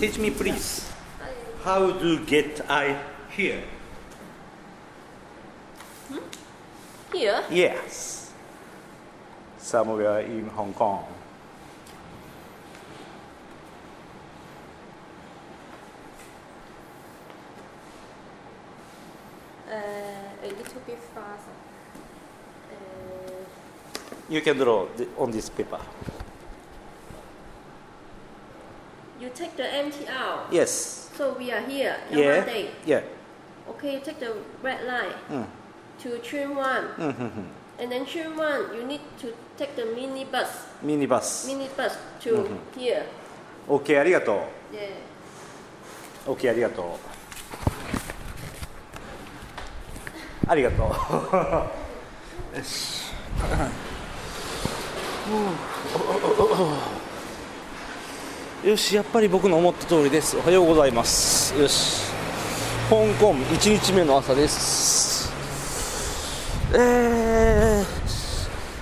[0.00, 0.90] teach me please.
[1.62, 2.96] How do get I
[3.36, 3.62] here?
[7.12, 7.44] Here?
[7.50, 8.32] Yes.
[9.58, 11.04] Somewhere in Hong Kong.
[19.68, 19.76] Uh,
[20.42, 21.52] a little bit faster.
[22.72, 23.44] Uh,
[24.30, 25.80] You can draw the, on this paper.
[29.19, 30.47] you take the empty out.
[30.51, 31.09] Yes.
[31.17, 31.95] So we are here.
[32.11, 32.39] Yeah.
[32.39, 32.69] Monday.
[32.85, 33.01] Yeah.
[33.69, 35.45] Okay, you take the red line Mm.
[36.03, 36.87] to trim one.
[36.97, 37.79] Mm-hmm.
[37.79, 40.47] And then trim one, you need to take the mini bus.
[40.81, 41.45] Mini bus.
[41.47, 43.03] Mini bus to here.
[43.67, 44.89] OK ありがと Yeah.
[46.27, 46.85] う OK ありがとう
[50.47, 53.05] ありがとうよし
[58.64, 60.36] よしやっぱり僕の思った通りです。
[60.36, 61.58] おはようございます。
[61.58, 62.02] よし。
[62.90, 65.32] 香港1日目の朝です。
[66.74, 67.84] えー、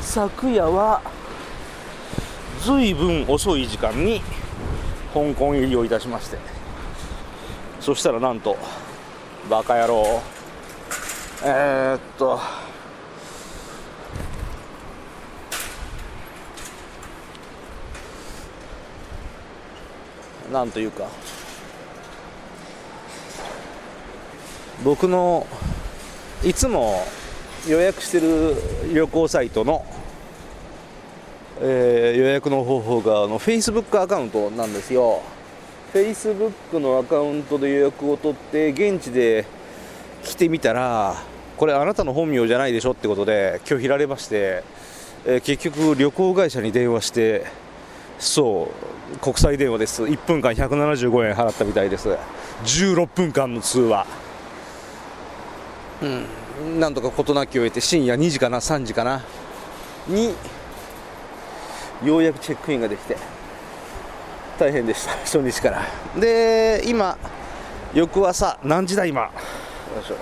[0.00, 1.02] 昨夜は
[2.62, 4.22] ずいぶん遅い時間に
[5.12, 6.38] 香港入りをいたしまして。
[7.80, 8.56] そしたらなんと
[9.50, 10.22] バカ野郎。
[11.42, 12.38] えー、っと
[20.54, 21.08] なんというか。
[24.84, 25.46] 僕の
[26.44, 27.04] いつも
[27.66, 28.54] 予約してる
[28.92, 29.84] 旅行サイトの、
[31.60, 35.22] えー予約の方法があの Facebook アカウントなんですよ。
[35.92, 39.46] Facebook のアカウントで予約を取って現地で
[40.22, 41.16] 来てみたら
[41.56, 44.62] これあなたの本名じゃないでしょってことで拒否られまして、
[45.24, 47.46] えー結局旅行会社に電話して
[48.18, 48.68] そ
[49.14, 50.04] う国際電話です。
[50.04, 52.08] 1分間175円払ったみたいです。
[52.64, 54.06] 16分間の通話。
[56.02, 56.80] うん。
[56.80, 59.22] なんとか事なきを得て深夜2時かな3時かな。
[60.06, 60.34] に
[62.04, 63.16] ようやくチェックインができて。
[64.58, 65.82] 大変でした 初日から。
[66.18, 67.18] で今
[67.92, 69.22] 翌朝何時だ今？
[69.22, 69.30] よ
[70.02, 70.16] いしょ。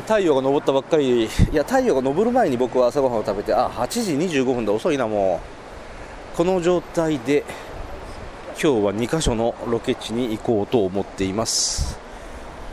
[0.00, 1.24] 太陽が昇ったばっかり。
[1.24, 5.53] いや太陽が昇る前に僕は朝ごはんを食べてあ8時25分だ遅いなもう。
[6.36, 7.44] この状態で
[8.60, 11.96] 今日は2カ所のロケ地に行こうと思っています。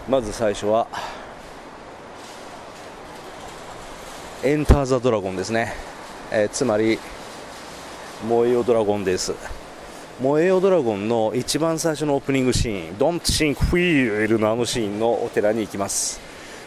[0.10, 0.88] まず最初は
[4.44, 5.74] エンター・ザ・ドラゴンですね、
[6.32, 6.98] えーつまり
[8.28, 9.36] 燃えよドラゴンです。
[10.20, 16.20] 燃えよドラゴンの一番最初のオープニングシーン Don't Think Feel のあのシーンのお寺に行きます。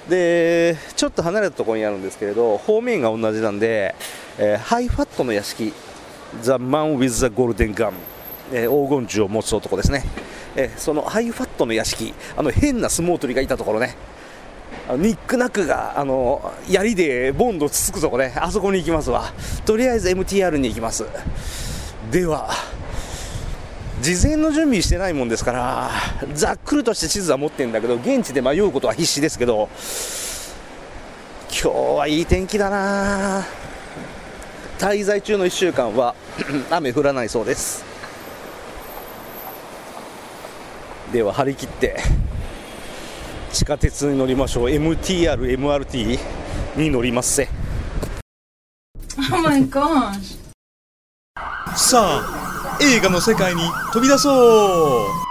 [0.09, 3.97] でちょっと離れたところにあるんですけれど方面が同じなんで、
[4.39, 5.73] えーハイファットの屋敷
[6.43, 7.93] The Man with the Golden Gun、
[8.53, 10.05] えー黄金銃を持つ男ですね、
[10.57, 12.15] えーそのハイファットの屋敷。
[12.37, 13.97] あの変な相撲取りがいたところね。
[14.99, 18.35] ニックナックがあの槍でボンドつつくとこね。
[18.37, 19.33] あそこに行きますわ。
[19.65, 21.05] とりあえず MTR に行きます。
[22.11, 22.51] では
[24.01, 25.91] 事前の準備してないもんですから
[26.35, 29.71] ざっくりとして地図は持ってるんだけど現地で迷うことは必死ですけど
[31.49, 33.47] 今日はいい天気だな。
[34.79, 36.15] 滞在中の1週間は
[36.71, 37.85] 雨降らないそうです。
[41.13, 41.97] では張り切って
[43.53, 44.65] 地下鉄に乗りましょう。
[44.65, 46.19] MTR、MRT
[46.77, 47.49] に乗りますせ
[49.33, 50.39] Oh my gosh.
[51.77, 53.63] さあ映画の世界に
[53.93, 55.24] 飛び出そう